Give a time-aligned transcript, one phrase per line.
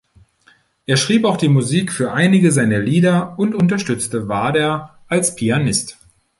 [0.87, 5.99] Er schrieb auch die Musik für einige seiner Lieder und unterstützte Wader als Pianist.